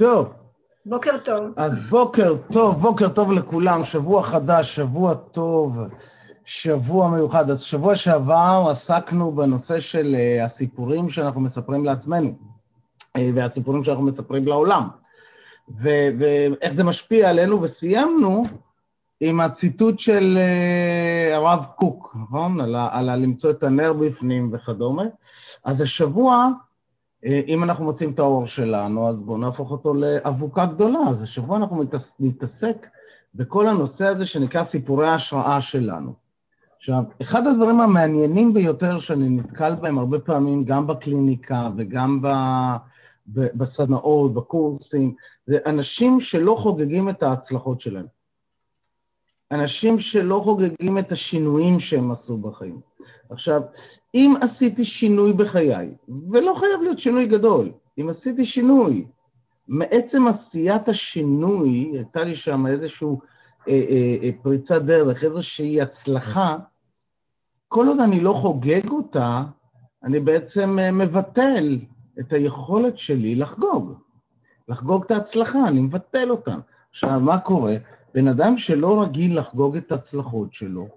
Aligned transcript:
טוב, 0.00 0.28
בוקר 0.86 1.18
טוב. 1.24 1.54
אז 1.56 1.78
בוקר 1.90 2.36
טוב, 2.52 2.80
בוקר 2.80 3.08
טוב 3.08 3.32
לכולם, 3.32 3.84
שבוע 3.84 4.22
חדש, 4.22 4.76
שבוע 4.76 5.14
טוב, 5.14 5.78
שבוע 6.44 7.08
מיוחד. 7.08 7.50
אז 7.50 7.60
שבוע 7.60 7.96
שעבר 7.96 8.66
עסקנו 8.70 9.32
בנושא 9.32 9.80
של 9.80 10.16
uh, 10.16 10.44
הסיפורים 10.44 11.08
שאנחנו 11.08 11.40
מספרים 11.40 11.84
לעצמנו, 11.84 12.34
uh, 13.18 13.20
והסיפורים 13.34 13.84
שאנחנו 13.84 14.04
מספרים 14.04 14.46
לעולם, 14.46 14.88
ו- 15.82 16.08
ואיך 16.18 16.72
זה 16.72 16.84
משפיע 16.84 17.30
עלינו, 17.30 17.62
וסיימנו 17.62 18.44
עם 19.20 19.40
הציטוט 19.40 19.98
של 19.98 20.38
uh, 20.38 21.34
הרב 21.34 21.64
קוק, 21.76 22.16
נכון? 22.22 22.60
על, 22.60 22.74
ה- 22.74 22.88
על 22.92 23.08
ה- 23.08 23.16
למצוא 23.16 23.50
את 23.50 23.62
הנר 23.62 23.92
בפנים 23.92 24.50
וכדומה. 24.52 25.04
אז 25.64 25.80
השבוע, 25.80 26.34
אה, 26.36 26.48
אם 27.24 27.64
אנחנו 27.64 27.84
מוצאים 27.84 28.10
את 28.10 28.18
האור 28.18 28.46
שלנו, 28.46 29.08
אז 29.08 29.16
בואו 29.16 29.38
נהפוך 29.38 29.70
אותו 29.70 29.94
לאבוקה 29.94 30.66
גדולה. 30.66 30.98
אז 31.08 31.22
השבוע 31.22 31.56
אנחנו 31.56 31.84
נתעסק 32.20 32.86
בכל 33.34 33.68
הנושא 33.68 34.06
הזה 34.06 34.26
שנקרא 34.26 34.64
סיפורי 34.64 35.08
ההשראה 35.08 35.60
שלנו. 35.60 36.14
עכשיו, 36.76 37.02
אחד 37.22 37.46
הדברים 37.46 37.80
המעניינים 37.80 38.54
ביותר 38.54 38.98
שאני 38.98 39.28
נתקל 39.28 39.74
בהם 39.74 39.98
הרבה 39.98 40.18
פעמים, 40.18 40.64
גם 40.64 40.86
בקליניקה 40.86 41.70
וגם 41.76 42.22
ב, 42.22 42.28
בסדנאות, 43.26 44.34
בקורסים, 44.34 45.14
זה 45.46 45.58
אנשים 45.66 46.20
שלא 46.20 46.54
חוגגים 46.58 47.08
את 47.08 47.22
ההצלחות 47.22 47.80
שלהם. 47.80 48.06
אנשים 49.50 49.98
שלא 49.98 50.40
חוגגים 50.44 50.98
את 50.98 51.12
השינויים 51.12 51.80
שהם 51.80 52.10
עשו 52.10 52.38
בחיים. 52.38 52.80
עכשיו, 53.30 53.62
אם 54.14 54.34
עשיתי 54.40 54.84
שינוי 54.84 55.32
בחיי, 55.32 55.94
ולא 56.30 56.54
חייב 56.58 56.82
להיות 56.82 57.00
שינוי 57.00 57.26
גדול, 57.26 57.70
אם 58.00 58.08
עשיתי 58.08 58.46
שינוי, 58.46 59.06
מעצם 59.68 60.26
עשיית 60.26 60.88
השינוי, 60.88 61.90
הייתה 61.94 62.24
לי 62.24 62.36
שם 62.36 62.66
איזושהי 62.66 63.08
אה, 63.68 63.72
אה, 63.90 64.16
אה, 64.22 64.30
פריצת 64.42 64.82
דרך, 64.82 65.24
איזושהי 65.24 65.80
הצלחה, 65.80 66.56
כל 67.68 67.88
עוד 67.88 68.00
אני 68.00 68.20
לא 68.20 68.32
חוגג 68.32 68.90
אותה, 68.90 69.42
אני 70.02 70.20
בעצם 70.20 70.78
אה, 70.78 70.90
מבטל 70.90 71.78
את 72.20 72.32
היכולת 72.32 72.98
שלי 72.98 73.34
לחגוג. 73.34 73.94
לחגוג 74.68 75.04
את 75.04 75.10
ההצלחה, 75.10 75.68
אני 75.68 75.80
מבטל 75.80 76.30
אותה. 76.30 76.54
עכשיו, 76.90 77.20
מה 77.20 77.38
קורה? 77.38 77.76
בן 78.14 78.28
אדם 78.28 78.56
שלא 78.56 79.02
רגיל 79.02 79.38
לחגוג 79.38 79.76
את 79.76 79.92
ההצלחות 79.92 80.54
שלו, 80.54 80.88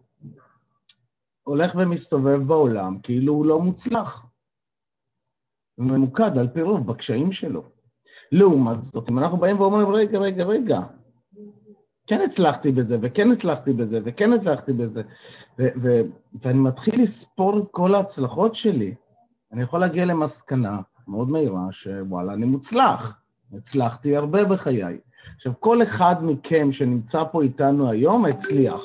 הולך 1.44 1.76
ומסתובב 1.76 2.42
בעולם 2.48 2.98
כאילו 3.04 3.34
הוא 3.34 3.46
לא 3.46 3.60
מוצלח. 3.60 4.26
הוא 5.76 5.86
ממוקד 5.86 6.38
על 6.38 6.48
פי 6.48 6.62
רוב 6.62 6.88
בקשיים 6.88 7.32
שלו. 7.32 7.64
לעומת 8.32 8.84
זאת, 8.84 9.10
אם 9.10 9.20
אנחנו 9.20 9.38
באים 9.38 9.60
ואומרים, 9.60 9.88
רגע, 9.90 10.20
רגע, 10.20 10.44
רגע, 10.44 10.80
כן 12.08 12.22
הצלחתי 12.22 12.72
בזה, 12.72 12.98
וכן 13.02 13.32
הצלחתי 13.32 13.74
בזה, 13.74 14.00
וכן 14.04 14.34
הצלחתי 14.34 14.74
בזה, 14.74 15.02
ו- 15.60 15.68
ו- 15.82 16.02
ואני 16.42 16.60
מתחיל 16.60 17.04
לספור 17.04 17.60
את 17.60 17.64
כל 17.72 17.96
ההצלחות 17.96 18.56
שלי, 18.56 18.96
אני 19.52 19.64
יכול 19.64 19.80
להגיע 19.80 20.06
למסקנה 20.06 20.80
מאוד 21.08 21.30
מהירה 21.30 21.72
שוואלה, 21.72 22.34
אני 22.34 22.46
מוצלח. 22.46 23.20
הצלחתי 23.54 24.16
הרבה 24.16 24.46
בחיי. 24.46 24.98
עכשיו, 25.36 25.54
כל 25.60 25.84
אחד 25.84 26.16
מכם 26.22 26.72
שנמצא 26.72 27.24
פה 27.32 27.44
איתנו 27.44 27.90
היום 27.90 28.26
הצליח. 28.26 28.82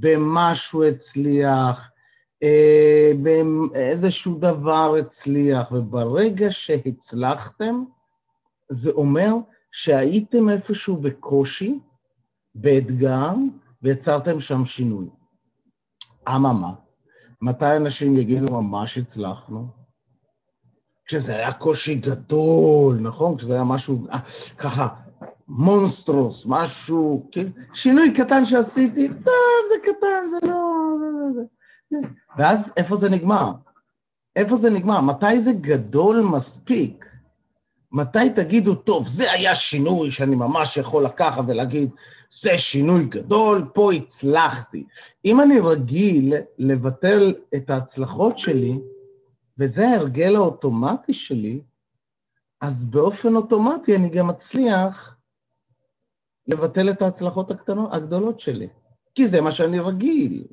במשהו 0.00 0.84
הצליח, 0.84 1.90
אה, 2.42 3.12
באיזשהו 3.22 4.38
דבר 4.38 4.94
הצליח, 5.00 5.72
וברגע 5.72 6.46
שהצלחתם, 6.50 7.84
זה 8.70 8.90
אומר 8.90 9.34
שהייתם 9.72 10.48
איפשהו 10.48 10.96
בקושי, 10.96 11.78
באתגר, 12.54 13.30
ויצרתם 13.82 14.40
שם 14.40 14.66
שינוי. 14.66 15.06
אממה, 16.28 16.72
מתי 17.42 17.76
אנשים 17.76 18.16
יגידו 18.16 18.62
ממש 18.62 18.98
הצלחנו? 18.98 19.66
כשזה 21.06 21.36
היה 21.36 21.52
קושי 21.52 21.94
גדול, 21.94 22.98
נכון? 23.00 23.36
כשזה 23.36 23.54
היה 23.54 23.64
משהו 23.64 24.06
ככה 24.58 24.88
מונסטרוס, 25.48 26.44
משהו, 26.46 27.28
כן? 27.32 27.46
שינוי 27.74 28.14
קטן 28.14 28.44
שעשיתי, 28.44 29.08
זה 29.08 29.30
קטן, 29.82 30.28
זה 30.30 30.36
לא... 30.46 30.62
ואז 32.36 32.72
איפה 32.76 32.96
זה 32.96 33.10
נגמר? 33.10 33.52
איפה 34.36 34.56
זה 34.56 34.70
נגמר? 34.70 35.00
מתי 35.00 35.40
זה 35.40 35.52
גדול 35.52 36.20
מספיק? 36.20 37.06
מתי 37.92 38.30
תגידו, 38.36 38.74
טוב, 38.74 39.08
זה 39.08 39.32
היה 39.32 39.54
שינוי 39.54 40.10
שאני 40.10 40.36
ממש 40.36 40.76
יכול 40.76 41.04
לקחת 41.04 41.44
ולהגיד, 41.46 41.90
זה 42.40 42.58
שינוי 42.58 43.04
גדול, 43.04 43.70
פה 43.74 43.92
הצלחתי. 43.92 44.84
אם 45.24 45.40
אני 45.40 45.60
רגיל 45.60 46.34
לבטל 46.58 47.34
את 47.54 47.70
ההצלחות 47.70 48.38
שלי, 48.38 48.78
וזה 49.58 49.88
ההרגל 49.88 50.36
האוטומטי 50.36 51.14
שלי, 51.14 51.60
אז 52.60 52.84
באופן 52.84 53.36
אוטומטי 53.36 53.96
אני 53.96 54.08
גם 54.08 54.26
מצליח 54.26 55.16
לבטל 56.46 56.90
את 56.90 57.02
ההצלחות 57.02 57.50
הקטנות, 57.50 57.92
הגדולות 57.92 58.40
שלי, 58.40 58.68
כי 59.14 59.28
זה 59.28 59.40
מה 59.40 59.52
שאני 59.52 59.78
רגיל. 59.78 60.44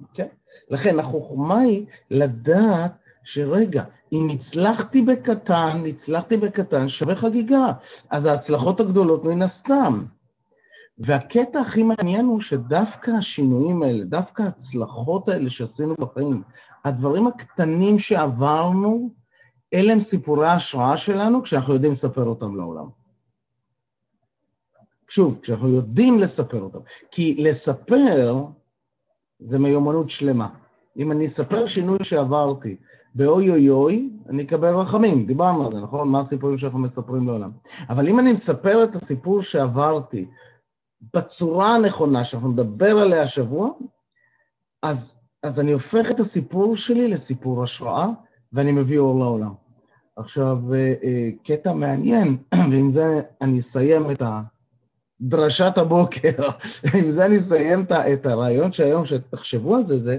אוקיי? 0.00 0.28
לכן 0.70 0.98
החוכמה 0.98 1.58
היא 1.58 1.86
לדעת 2.10 2.92
שרגע, 3.24 3.84
אם 4.12 4.28
הצלחתי 4.32 5.02
בקטן, 5.02 5.82
הצלחתי 5.86 6.36
בקטן, 6.36 6.88
שווה 6.88 7.16
חגיגה. 7.16 7.72
אז 8.10 8.26
ההצלחות 8.26 8.80
הגדולות 8.80 9.24
מן 9.24 9.42
הסתם. 9.42 10.04
והקטע 10.98 11.60
הכי 11.60 11.82
מעניין 11.82 12.26
הוא 12.26 12.40
שדווקא 12.40 13.10
השינויים 13.10 13.82
האלה, 13.82 14.04
דווקא 14.04 14.42
ההצלחות 14.42 15.28
האלה 15.28 15.50
שעשינו 15.50 15.94
בחיים, 15.94 16.42
הדברים 16.84 17.26
הקטנים 17.26 17.98
שעברנו, 17.98 19.10
אלה 19.74 19.92
הם 19.92 20.00
סיפורי 20.00 20.46
ההשראה 20.46 20.96
שלנו 20.96 21.42
כשאנחנו 21.42 21.74
יודעים 21.74 21.92
לספר 21.92 22.24
אותם 22.24 22.56
לעולם. 22.56 22.99
שוב, 25.10 25.38
כשאנחנו 25.42 25.68
יודעים 25.68 26.18
לספר 26.18 26.60
אותם. 26.60 26.78
כי 27.10 27.34
לספר 27.38 28.36
זה 29.38 29.58
מיומנות 29.58 30.10
שלמה. 30.10 30.48
אם 30.96 31.12
אני 31.12 31.26
אספר 31.26 31.66
שינוי 31.66 31.98
שעברתי 32.02 32.76
באוי 33.14 33.50
אוי 33.50 33.70
אוי, 33.70 34.10
אני 34.28 34.42
אקבל 34.42 34.74
רחמים, 34.74 35.26
דיברנו 35.26 35.66
על 35.66 35.72
זה, 35.72 35.80
נכון? 35.80 36.08
מה 36.08 36.20
הסיפורים 36.20 36.58
שאנחנו 36.58 36.78
מספרים 36.78 37.26
לעולם. 37.26 37.50
אבל 37.88 38.08
אם 38.08 38.18
אני 38.18 38.32
מספר 38.32 38.84
את 38.84 38.96
הסיפור 38.96 39.42
שעברתי 39.42 40.26
בצורה 41.14 41.74
הנכונה, 41.74 42.24
שאנחנו 42.24 42.48
נדבר 42.48 42.98
עליה 42.98 43.22
השבוע, 43.22 43.70
אז, 44.82 45.16
אז 45.42 45.60
אני 45.60 45.72
הופך 45.72 46.10
את 46.10 46.20
הסיפור 46.20 46.76
שלי 46.76 47.08
לסיפור 47.08 47.62
השראה, 47.62 48.06
ואני 48.52 48.72
מביא 48.72 48.98
אור 48.98 49.18
לעולם. 49.18 49.52
עכשיו, 50.16 50.58
אה, 50.74 50.94
אה, 51.04 51.30
קטע 51.44 51.72
מעניין, 51.72 52.36
ועם 52.70 52.90
זה 52.90 53.20
אני 53.40 53.58
אסיים 53.58 54.10
את 54.10 54.22
ה... 54.22 54.40
דרשת 55.20 55.78
הבוקר, 55.78 56.48
עם 56.98 57.10
זה 57.10 57.26
אני 57.26 57.38
אסיים 57.38 57.86
את 58.12 58.26
הרעיון 58.26 58.72
שהיום, 58.72 59.06
שתחשבו 59.06 59.76
על 59.76 59.84
זה, 59.84 59.98
זה 59.98 60.18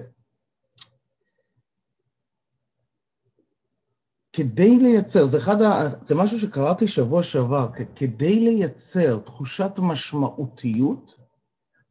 כדי 4.34 4.78
לייצר, 4.79 5.25
זה, 5.25 5.38
אחד 5.38 5.61
ה, 5.61 5.90
זה 6.01 6.16
משהו 6.16 6.40
שקראתי 6.40 6.88
שבוע 6.88 7.23
שעבר, 7.23 7.69
כדי 7.95 8.40
לייצר 8.40 9.19
תחושת 9.19 9.72
משמעותיות, 9.78 11.16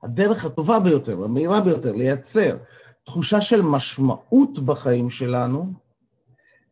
הדרך 0.02 0.44
הטובה 0.44 0.80
ביותר, 0.80 1.24
המהירה 1.24 1.60
ביותר, 1.60 1.92
לייצר 1.92 2.56
תחושה 3.04 3.40
של 3.40 3.62
משמעות 3.62 4.58
בחיים 4.58 5.10
שלנו, 5.10 5.72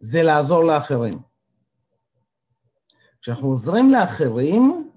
זה 0.01 0.23
לעזור 0.23 0.65
לאחרים. 0.65 1.15
כשאנחנו 3.23 3.49
עוזרים 3.49 3.91
לאחרים, 3.91 4.88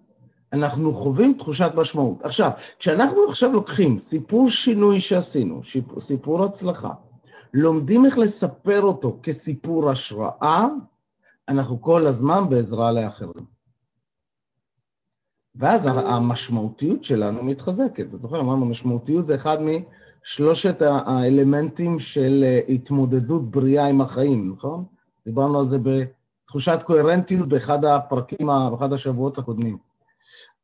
אנחנו 0.54 0.96
חווים 0.96 1.34
תחושת 1.38 1.72
משמעות. 1.76 2.26
עכשיו, 2.26 2.52
כשאנחנו 2.80 3.18
עכשיו 3.30 3.52
לוקחים 3.52 4.00
סיפור 4.00 4.50
שינוי 4.50 5.00
שעשינו, 5.00 5.62
סיפור 6.00 6.44
הצלחה, 6.44 6.92
לומדים 7.54 8.06
איך 8.06 8.18
לספר 8.18 8.82
אותו 8.82 9.20
כסיפור 9.24 9.90
השראה, 9.90 10.66
אנחנו 11.48 11.82
כל 11.82 12.08
הזמן 12.08 12.50
בעזרה 12.50 12.92
לאחרים. 12.92 13.46
ואז 15.56 15.86
המשמעותיות 15.86 17.04
שלנו 17.04 17.44
מתחזקת. 17.44 18.06
אתה 18.10 18.18
זוכר, 18.18 18.40
אמרנו, 18.40 18.66
משמעותיות 18.66 19.26
זה 19.26 19.36
אחד 19.36 19.58
משלושת 19.62 20.82
האלמנטים 20.82 22.00
של 22.00 22.44
התמודדות 22.70 23.52
בריאה 23.52 23.88
עם 23.88 24.02
החיים, 24.02 24.54
נכון? 24.54 24.86
דיברנו 25.26 25.60
על 25.60 25.68
זה 25.68 25.78
בתחושת 25.80 26.80
קוהרנטיות 26.84 27.50
באחד 27.50 27.86
הפרקים, 27.86 28.48
באחד 28.72 28.94
השבועות 28.94 29.38
הקודמים. 29.38 29.91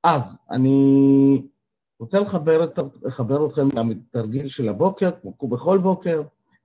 אז 0.04 0.40
אני 0.52 1.42
רוצה 2.00 2.20
לחבר, 2.20 2.64
את, 2.64 2.80
לחבר 3.04 3.48
אתכם 3.48 3.90
לתרגיל 3.90 4.48
של 4.48 4.70
הבוקר, 4.70 5.10
כמו 5.22 5.48
בכל 5.48 5.78
בוקר, 5.78 6.22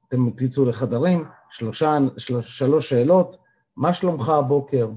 אתם 0.09 0.31
תצאו 0.31 0.65
לחדרים, 0.65 1.25
שלושה, 1.51 1.99
של, 2.17 2.43
שלוש 2.43 2.89
שאלות, 2.89 3.37
מה 3.77 3.95
שלומך 3.95 4.29
הבוקר? 4.29 4.91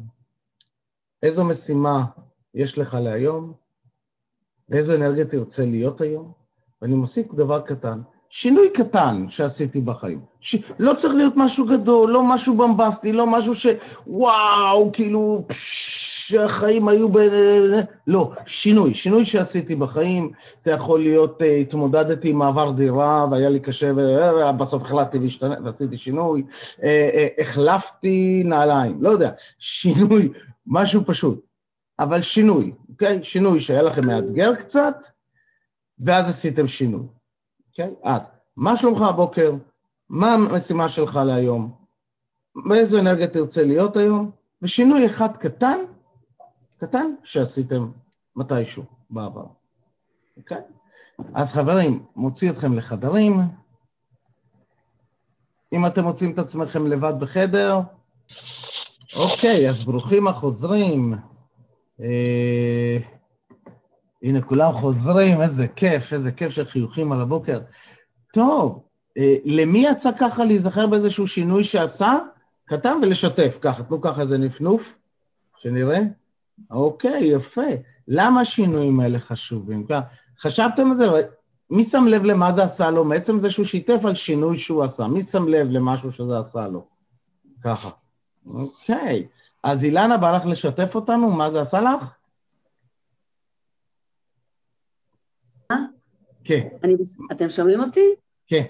איזו 1.24 1.46
משימה 1.46 2.06
יש 2.54 2.78
לך 2.78 2.94
להיום, 2.94 3.54
באיזו 4.70 4.96
אנרגיה 4.96 5.26
תרצה 5.26 5.66
להיות 5.66 6.02
היום, 6.02 6.32
ואני 6.82 6.96
מוסיף 6.96 7.34
דבר 7.34 7.62
קטן, 7.62 8.02
שינוי 8.30 8.70
קטן 8.70 9.26
שעשיתי 9.30 9.82
בחיים. 9.82 10.20
ש... 10.40 10.56
לא 10.80 10.94
צריך 10.94 11.14
להיות 11.14 11.34
משהו 11.36 11.66
גדול, 11.66 12.12
לא 12.12 12.24
משהו 12.24 12.58
במבסטי, 12.58 13.12
לא 13.12 13.28
משהו 13.28 13.54
שוואו, 13.56 14.92
כאילו, 14.94 15.46
שהחיים 16.26 16.88
היו 16.88 17.10
ב... 17.10 17.20
לא, 18.08 18.32
שינוי, 18.46 18.94
שינוי 18.94 19.26
שעשיתי 19.26 19.76
בחיים, 19.76 20.32
זה 20.60 20.72
יכול 20.72 21.00
להיות, 21.00 21.42
uh, 21.42 21.46
התמודדתי 21.46 22.30
עם 22.30 22.38
מעבר 22.38 22.72
דירה 22.72 23.26
והיה 23.32 23.50
לי 23.50 23.60
קשה, 23.60 23.92
ובסוף 23.96 24.84
החלטתי 24.84 25.18
והשתנה, 25.18 25.56
ועשיתי 25.64 25.98
שינוי, 25.98 26.44
uh, 26.50 26.80
uh, 26.80 27.42
החלפתי 27.42 28.44
נעליים, 28.46 29.04
לא 29.04 29.10
יודע, 29.10 29.32
שינוי, 29.60 30.30
משהו 30.68 31.02
פשוט, 31.06 31.46
אבל 32.00 32.22
שינוי, 32.22 32.72
אוקיי? 32.90 33.20
שינוי 33.24 33.60
שהיה 33.60 33.82
לכם 33.82 34.08
מאתגר 34.08 34.56
קצת, 34.56 34.96
ואז 36.00 36.30
עשיתם 36.30 36.68
שינוי. 36.68 37.15
Okay? 37.76 37.90
אז, 38.04 38.30
מה 38.58 38.78
שלומך 38.78 39.02
הבוקר? 39.02 39.54
מה 40.10 40.34
המשימה 40.34 40.88
שלך 40.88 41.16
להיום? 41.16 41.76
באיזו 42.70 43.00
אנרגיה 43.00 43.28
תרצה 43.28 43.64
להיות 43.64 43.98
היום? 43.98 44.32
ושינוי 44.62 45.06
אחד 45.06 45.38
קטן, 45.38 45.78
קטן, 46.78 47.12
שעשיתם 47.24 47.92
מתישהו 48.36 48.84
בעבר. 49.10 49.46
אוקיי? 50.38 50.62
אז 51.34 51.52
חברים, 51.52 52.06
מוציא 52.16 52.52
אתכם 52.52 52.74
לחדרים. 52.74 53.40
אם 55.74 55.86
אתם 55.86 56.04
מוצאים 56.04 56.32
את 56.32 56.40
עצמכם 56.40 56.88
לבד 56.88 57.14
בחדר, 57.20 57.80
אוקיי, 59.16 59.70
אז 59.70 59.84
ברוכים 59.84 60.28
החוזרים. 60.28 61.14
אה... 62.02 62.98
הנה, 64.24 64.42
כולם 64.42 64.74
חוזרים, 64.74 65.42
איזה 65.42 65.68
כיף, 65.68 66.14
איזה 66.14 66.32
כיף 66.32 66.52
של 66.52 66.66
חיוכים 66.66 67.12
על 67.12 67.22
הבוקר. 67.22 67.60
טוב, 68.34 68.84
אה, 69.18 69.36
למי 69.46 69.80
יצא 69.88 70.10
ככה 70.20 70.46
להיזכר 70.46 70.88
באיזשהו 70.88 71.28
שינוי 71.28 71.64
שעשה? 71.64 72.18
קטן 72.66 72.98
ולשתף, 73.02 73.58
ככה, 73.62 73.84
תנו 73.84 74.02
ככה 74.02 74.22
איזה 74.22 74.38
נפנוף, 74.38 74.96
שנראה. 75.58 76.00
אוקיי, 76.72 77.24
יפה. 77.24 77.62
למה 78.08 78.42
השינויים 78.42 79.00
האלה 79.00 79.20
חשובים? 79.20 79.88
חשבתם 80.42 80.90
על 80.90 80.96
זה? 80.96 81.06
מי 81.70 81.84
שם 81.84 82.06
לב 82.08 82.24
למה 82.24 82.52
זה 82.52 82.64
עשה 82.64 82.92
לו? 82.92 83.06
מעצם 83.06 83.40
זה 83.40 83.50
שהוא 83.50 83.66
שיתף 83.66 84.00
על 84.04 84.16
שינוי 84.16 84.60
שהוא 84.60 84.84
עשה. 84.84 85.08
מי 85.08 85.22
שם 85.22 85.48
לב 85.48 85.68
למשהו 85.70 86.12
שזה 86.12 86.40
עשה 86.40 86.68
לו? 86.68 86.86
ככה. 87.64 87.90
אוקיי. 88.48 89.28
אז 89.64 89.84
אילנה 89.84 90.18
בא 90.18 90.38
לך 90.38 90.46
לשתף 90.46 90.96
אותנו? 90.96 91.32
מה 91.32 91.52
זה 91.52 91.62
עשה 91.62 91.82
לך? 91.82 92.15
כן. 96.46 96.68
אני, 96.84 96.96
אתם 97.32 97.50
שומעים 97.50 97.80
אותי? 97.80 98.06
כן. 98.48 98.64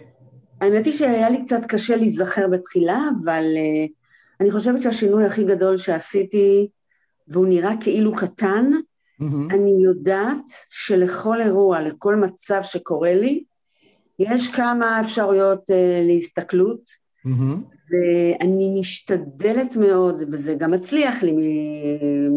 האמת 0.61 0.85
היא 0.85 0.93
שהיה 0.93 1.29
לי 1.29 1.45
קצת 1.45 1.65
קשה 1.67 1.95
להיזכר 1.95 2.47
בתחילה, 2.47 3.09
אבל 3.23 3.43
uh, 3.43 3.91
אני 4.39 4.51
חושבת 4.51 4.81
שהשינוי 4.81 5.25
הכי 5.25 5.43
גדול 5.43 5.77
שעשיתי, 5.77 6.67
והוא 7.27 7.47
נראה 7.47 7.73
כאילו 7.79 8.15
קטן, 8.15 8.71
mm-hmm. 8.71 9.53
אני 9.53 9.83
יודעת 9.83 10.45
שלכל 10.69 11.41
אירוע, 11.41 11.81
לכל 11.81 12.15
מצב 12.15 12.59
שקורה 12.63 13.15
לי, 13.15 13.43
יש 14.19 14.47
כמה 14.47 15.01
אפשרויות 15.01 15.69
uh, 15.69 15.73
להסתכלות, 16.07 16.81
mm-hmm. 17.27 17.75
ואני 17.89 18.79
משתדלת 18.79 19.75
מאוד, 19.75 20.21
וזה 20.31 20.53
גם 20.53 20.71
מצליח 20.71 21.23
לי 21.23 21.33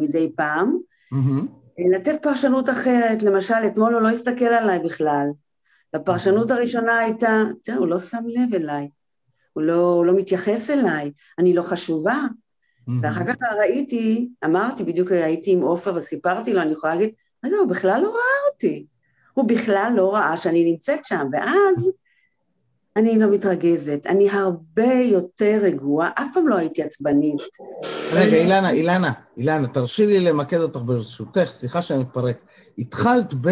מדי 0.01 0.33
פעם, 0.37 0.79
mm-hmm. 1.15 1.68
לתת 1.79 2.23
פרשנות 2.23 2.71
אחרת, 2.71 3.23
למשל, 3.23 3.55
אתמול 3.67 3.95
הוא 3.95 4.03
לא 4.03 4.09
הסתכל 4.09 4.45
עליי 4.45 4.79
בכלל. 4.79 5.27
הפרשנות 5.95 6.51
הראשונה 6.51 6.99
הייתה, 6.99 7.43
תראה, 7.63 7.79
הוא 7.79 7.87
לא 7.87 7.99
שם 7.99 8.25
לב 8.27 8.55
אליי, 8.55 8.89
הוא 9.53 9.63
לא, 9.63 9.93
הוא 9.93 10.07
לא 10.07 10.17
מתייחס 10.17 10.71
אליי, 10.71 11.11
אני 11.39 11.55
לא 11.55 11.63
חשובה. 11.63 12.23
ואחר 13.03 13.25
כך 13.27 13.37
ראיתי, 13.59 14.29
אמרתי, 14.45 14.85
בדיוק 14.85 15.13
הייתי 15.13 15.53
עם 15.53 15.63
עופר 15.63 15.95
וסיפרתי 15.97 16.53
לו, 16.55 16.63
אני 16.63 16.73
יכולה 16.73 16.95
להגיד, 16.95 17.11
רגע, 17.45 17.57
הוא 17.57 17.69
בכלל 17.69 18.01
לא 18.03 18.09
ראה 18.09 18.53
אותי. 18.53 18.87
הוא 19.35 19.49
בכלל 19.49 19.93
לא 19.97 20.15
ראה 20.15 20.37
שאני 20.37 20.71
נמצאת 20.71 21.05
שם, 21.05 21.29
ואז 21.33 21.91
אני 22.99 23.19
לא 23.19 23.31
מתרגזת, 23.31 24.07
אני 24.07 24.31
הרבה 24.31 24.93
יותר 24.93 25.59
רגועה, 25.63 26.11
אף 26.15 26.29
פעם 26.35 26.49
לא 26.49 26.57
הייתי 26.57 26.83
עצבנית. 26.83 27.41
רגע, 28.13 28.37
אילנה, 28.37 28.71
אילנה, 28.71 29.13
אילנה, 29.37 29.69
תרשי 29.69 30.07
לי 30.07 30.21
למקד 30.21 30.61
אותך 30.61 30.81
ברשותך, 30.85 31.49
סליחה 31.53 31.83
שאני 31.83 32.01
מתפרץ. 32.01 32.45
התחלת 32.79 33.35
ב... 33.35 33.49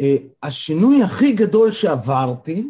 אה, 0.00 0.16
השינוי 0.42 1.02
הכי 1.02 1.32
גדול 1.32 1.72
שעברתי, 1.72 2.68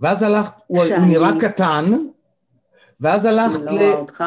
ואז 0.00 0.22
הלכת, 0.22 0.52
הוא 0.66 0.84
נראה 1.06 1.30
קטן, 1.40 1.92
ואז 3.00 3.24
הלכת 3.24 3.60
ל... 3.60 3.68
אני 3.68 3.78
לא 3.78 3.82
רואה 3.82 3.98
אותך. 3.98 4.24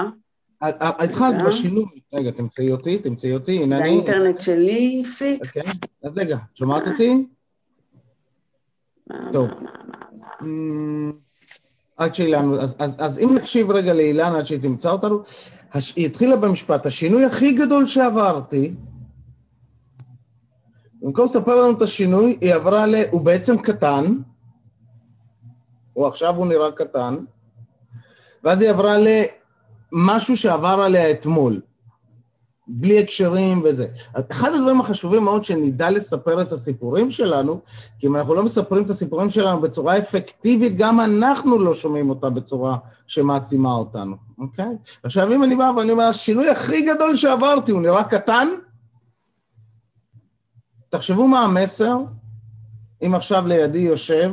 התחלת 0.81 1.41
בשינוי, 1.41 1.85
רגע, 2.13 2.31
תמצאי 2.31 2.71
אותי, 2.71 2.99
תמצאי 2.99 3.33
אותי, 3.33 3.63
הנה 3.63 3.77
אני... 3.77 3.83
האינטרנט 3.83 4.41
שלי 4.41 5.01
הפסיק. 5.05 5.41
אוקיי, 5.45 5.71
אז 6.03 6.17
רגע, 6.17 6.37
שומעת 6.53 6.87
אותי? 6.87 7.25
טוב. 9.31 9.49
עד 11.97 12.15
שאילן, 12.15 12.53
אז, 12.53 12.75
אז, 12.79 12.95
אז 12.99 13.19
אם 13.19 13.33
נקשיב 13.33 13.71
רגע 13.71 13.93
לאילן 13.93 14.35
עד 14.35 14.45
שהיא 14.45 14.59
תמצא 14.59 14.91
אותנו, 14.91 15.23
היא 15.95 16.05
התחילה 16.05 16.35
במשפט, 16.35 16.85
השינוי 16.85 17.25
הכי 17.25 17.53
גדול 17.53 17.87
שעברתי, 17.87 18.73
במקום 21.01 21.25
לספר 21.25 21.61
לנו 21.61 21.77
את 21.77 21.81
השינוי, 21.81 22.37
היא 22.41 22.53
עברה 22.53 22.85
ל... 22.85 22.95
הוא 23.11 23.21
בעצם 23.21 23.57
קטן, 23.57 24.17
או 25.95 26.07
עכשיו 26.07 26.35
הוא 26.35 26.47
נראה 26.47 26.71
קטן, 26.71 27.17
ואז 28.43 28.61
היא 28.61 28.69
עברה 28.69 28.95
למשהו 29.91 30.37
שעבר 30.37 30.81
עליה 30.85 31.11
אתמול. 31.11 31.61
בלי 32.67 32.99
הקשרים 32.99 33.61
וזה. 33.65 33.87
אחד 34.31 34.49
הדברים 34.55 34.81
החשובים 34.81 35.23
מאוד 35.23 35.43
שנדע 35.43 35.89
לספר 35.89 36.41
את 36.41 36.51
הסיפורים 36.51 37.11
שלנו, 37.11 37.59
כי 37.99 38.07
אם 38.07 38.15
אנחנו 38.15 38.35
לא 38.35 38.43
מספרים 38.43 38.85
את 38.85 38.89
הסיפורים 38.89 39.29
שלנו 39.29 39.61
בצורה 39.61 39.97
אפקטיבית, 39.97 40.77
גם 40.77 40.99
אנחנו 40.99 41.59
לא 41.59 41.73
שומעים 41.73 42.09
אותה 42.09 42.29
בצורה 42.29 42.77
שמעצימה 43.07 43.73
אותנו, 43.73 44.15
אוקיי? 44.37 44.77
עכשיו, 45.03 45.33
אם 45.33 45.43
אני 45.43 45.55
בא 45.55 45.71
ואני 45.77 45.91
אומר, 45.91 46.03
השינוי 46.03 46.49
הכי 46.49 46.81
גדול 46.81 47.15
שעברתי, 47.15 47.71
הוא 47.71 47.81
נראה 47.81 48.03
קטן? 48.03 48.47
תחשבו 50.89 51.27
מה 51.27 51.39
המסר, 51.39 51.97
אם 53.05 53.15
עכשיו 53.15 53.47
לידי 53.47 53.79
יושב 53.79 54.31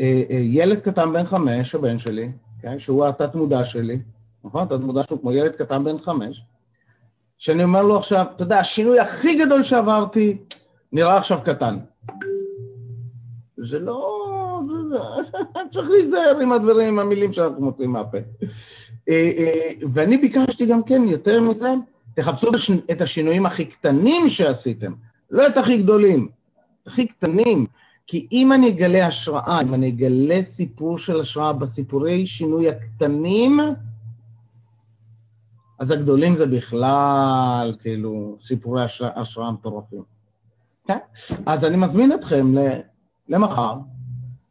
אה, 0.00 0.22
אה, 0.30 0.36
ילד 0.40 0.80
קטן 0.80 1.12
בן 1.12 1.26
חמש, 1.26 1.74
הבן 1.74 1.98
שלי, 1.98 2.32
אוקיי? 2.56 2.80
שהוא 2.80 3.06
התת-מודע 3.06 3.64
שלי, 3.64 3.98
נכון? 4.44 4.62
התת-מודע 4.62 5.02
שלו 5.02 5.20
כמו 5.20 5.32
ילד 5.32 5.52
קטן 5.52 5.84
בן 5.84 5.98
חמש, 5.98 6.42
שאני 7.40 7.64
אומר 7.64 7.82
לו 7.82 7.96
עכשיו, 7.96 8.26
אתה 8.36 8.42
יודע, 8.42 8.58
השינוי 8.58 9.00
הכי 9.00 9.44
גדול 9.44 9.62
שעברתי 9.62 10.36
נראה 10.92 11.16
עכשיו 11.16 11.38
קטן. 11.44 11.78
זה 13.56 13.78
לא... 13.78 14.16
צריך 15.72 15.90
להיזהר 15.90 16.38
עם 16.42 16.52
הדברים, 16.52 16.88
עם 16.88 16.98
המילים 16.98 17.32
שאנחנו 17.32 17.64
מוצאים 17.64 17.90
מהפה. 17.90 18.18
אה, 19.08 19.30
אה, 19.38 19.70
ואני 19.92 20.16
ביקשתי 20.16 20.66
גם 20.66 20.82
כן, 20.82 21.02
יותר 21.08 21.40
מזה, 21.40 21.68
תחפשו 22.14 22.50
את 22.90 23.00
השינויים 23.00 23.46
הכי 23.46 23.64
קטנים 23.64 24.28
שעשיתם, 24.28 24.92
לא 25.30 25.46
את 25.46 25.56
הכי 25.56 25.82
גדולים, 25.82 26.28
הכי 26.86 27.06
קטנים. 27.06 27.66
כי 28.06 28.26
אם 28.32 28.52
אני 28.52 28.68
אגלה 28.68 29.06
השראה, 29.06 29.62
אם 29.62 29.74
אני 29.74 29.88
אגלה 29.88 30.42
סיפור 30.42 30.98
של 30.98 31.20
השראה 31.20 31.52
בסיפורי 31.52 32.26
שינוי 32.26 32.68
הקטנים, 32.68 33.60
אז 35.80 35.90
הגדולים 35.90 36.36
זה 36.36 36.46
בכלל, 36.46 37.74
כאילו, 37.80 38.36
סיפורי 38.40 38.84
השראה, 39.16 39.50
מטורפים. 39.52 40.02
כן? 40.86 40.98
אז 41.46 41.64
אני 41.64 41.76
מזמין 41.76 42.12
אתכם 42.12 42.54
למחר 43.28 43.74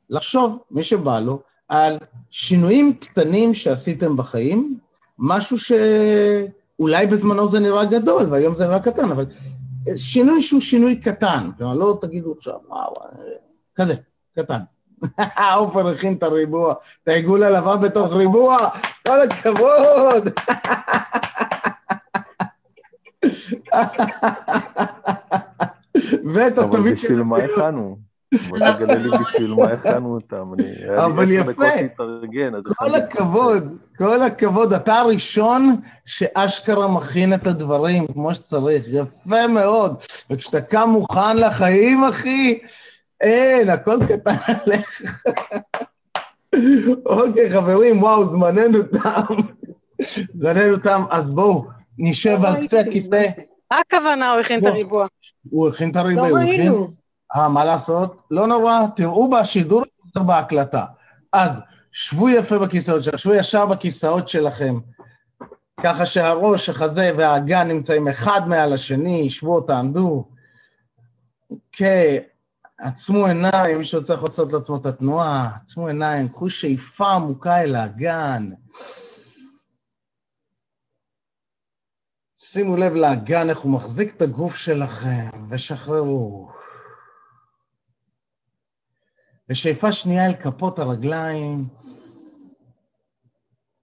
לחשוב, 0.09 0.59
מי 0.71 0.83
שבא 0.83 1.19
לו, 1.19 1.41
על 1.67 1.97
שינויים 2.29 2.93
קטנים 2.93 3.53
שעשיתם 3.53 4.17
בחיים, 4.17 4.79
משהו 5.19 5.57
שאולי 5.59 7.07
בזמנו 7.07 7.49
זה 7.49 7.59
נראה 7.59 7.85
גדול 7.85 8.25
והיום 8.29 8.55
זה 8.55 8.67
נראה 8.67 8.79
קטן, 8.79 9.11
אבל 9.11 9.25
שינוי 9.95 10.41
שהוא 10.41 10.61
שינוי 10.61 10.95
קטן, 10.95 11.49
כלומר, 11.57 11.73
לא 11.73 11.97
תגידו 12.01 12.33
עכשיו, 12.37 12.55
וואו, 12.67 12.93
כזה, 13.75 13.95
קטן. 14.35 14.59
עופר 15.55 15.87
הכין 15.87 16.13
את 16.13 16.23
הריבוע, 16.23 16.73
את 17.03 17.07
העיגול 17.07 17.43
הלבן 17.43 17.81
בתוך 17.81 18.13
ריבוע, 18.13 18.69
כל 19.07 19.21
הכבוד. 19.21 20.29
ואת 26.33 26.57
התווית 26.57 26.99
של... 26.99 27.07
אבל 27.07 27.21
בשביל 27.21 27.23
מה 27.23 27.37
הכנו? 27.37 28.09
בוא 28.49 28.57
תגלה 28.57 28.95
לי 28.95 29.09
בשביל 29.17 29.53
מה 29.53 29.65
הכנו 29.65 30.13
אותם. 30.13 30.51
אבל 30.95 31.31
יפה. 31.31 31.63
כל 32.77 32.95
הכבוד, 32.95 33.77
כל 33.97 34.21
הכבוד. 34.21 34.73
אתה 34.73 34.93
הראשון 34.93 35.81
שאשכרה 36.05 36.87
מכין 36.87 37.33
את 37.33 37.47
הדברים 37.47 38.07
כמו 38.07 38.35
שצריך. 38.35 38.85
יפה 38.87 39.47
מאוד. 39.47 39.95
וכשאתה 40.29 40.61
קם 40.61 40.89
מוכן 40.89 41.37
לחיים, 41.37 42.03
אחי, 42.03 42.59
אין, 43.21 43.69
הכל 43.69 43.99
קטן 44.07 44.35
עליך. 44.47 45.01
אוקיי, 47.05 47.49
חברים, 47.53 48.03
וואו, 48.03 48.25
זמננו 48.25 48.83
תם. 48.83 49.35
זמננו 50.33 50.77
תם, 50.77 51.03
אז 51.09 51.31
בואו, 51.31 51.65
נשב 51.97 52.39
על 52.45 52.65
קצה 52.65 52.79
הכיסא. 52.79 53.27
מה 53.71 53.79
הכוונה 53.79 54.31
הוא 54.31 54.39
הכין 54.39 54.59
את 54.59 54.65
הריבוע? 54.65 55.07
הוא 55.49 55.69
הכין 55.69 55.91
את 55.91 55.95
הריבוע, 55.95 56.29
לא 56.29 56.35
ראינו. 56.35 56.91
אה, 57.35 57.49
מה 57.49 57.65
לעשות? 57.65 58.15
לא 58.31 58.47
נורא, 58.47 58.79
תראו 58.95 59.29
בשידור 59.29 59.83
בהקלטה. 60.15 60.85
אז 61.33 61.59
שבו 61.91 62.29
יפה 62.29 62.57
בכיסאות 62.57 63.03
שלכם, 63.03 63.17
שבו 63.17 63.33
ישר 63.33 63.65
בכיסאות 63.65 64.29
שלכם, 64.29 64.79
ככה 65.81 66.05
שהראש, 66.05 66.69
החזה 66.69 67.11
והאגן 67.17 67.67
נמצאים 67.67 68.07
אחד 68.07 68.41
מעל 68.47 68.73
השני, 68.73 69.29
שבו, 69.29 69.61
תעמדו. 69.61 70.25
אוקיי, 71.51 72.19
עצמו 72.79 73.25
עיניים, 73.25 73.77
מישהו 73.77 74.03
צריך 74.03 74.23
לעשות 74.23 74.53
לעצמו 74.53 74.77
את 74.77 74.85
התנועה, 74.85 75.57
עצמו 75.63 75.87
עיניים, 75.87 76.29
קחו 76.29 76.49
שאיפה 76.49 77.13
עמוקה 77.13 77.61
אל 77.61 77.75
האגן. 77.75 78.49
שימו 82.37 82.77
לב 82.77 82.93
לאגן, 82.93 83.49
איך 83.49 83.59
הוא 83.59 83.71
מחזיק 83.71 84.15
את 84.15 84.21
הגוף 84.21 84.55
שלכם, 84.55 85.29
ושחררו. 85.49 86.51
ושאיפה 89.49 89.91
שנייה 89.91 90.25
אל 90.25 90.33
כפות 90.33 90.79
הרגליים. 90.79 91.67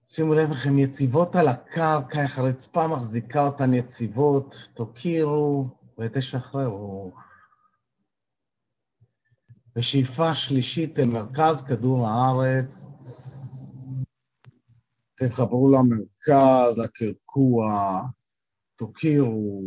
שימו 0.07 0.33
לב 0.33 0.51
איך 0.51 0.65
הן 0.65 0.79
יציבות 0.79 1.35
על 1.35 1.47
הקרקע, 1.47 2.21
איך 2.21 2.37
הרצפה 2.37 2.87
מחזיקה 2.87 3.45
אותן 3.45 3.73
יציבות. 3.73 4.69
תוקירו 4.73 5.67
ותשחררו. 5.99 7.26
ושאיפה 9.77 10.35
שלישית 10.35 10.99
אל 10.99 11.05
מרכז 11.05 11.61
כדור 11.67 12.07
הארץ. 12.07 12.85
תחברו 15.15 15.71
למרכז, 15.71 16.79
הקרקוע, 16.79 18.01
תוקירו 18.75 19.61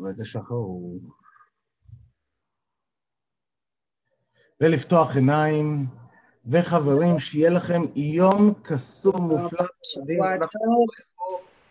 ותשחררו. 0.00 0.98
ולפתוח 4.60 5.16
עיניים, 5.16 5.86
וחברים, 6.46 7.20
שיהיה 7.20 7.50
לכם 7.50 7.82
יום 7.94 8.54
קסום 8.62 9.16
מופלא. 9.16 9.66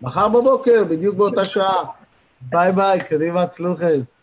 מחר 0.02 0.30
בבוקר, 0.30 0.84
בדיוק 0.90 1.16
באותה 1.16 1.46
שעה. 1.46 1.92
ביי 2.42 2.72
ביי, 2.72 3.00
קדימה 3.10 3.48
צלוחס. 3.48 4.17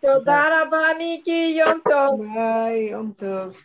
תודה 0.00 0.44
רבה, 0.62 0.82
מיקי, 0.98 1.56
יום 1.58 1.80
טוב. 1.88 2.20
ביי, 2.34 2.90
יום 2.90 3.12
טוב. 3.16 3.56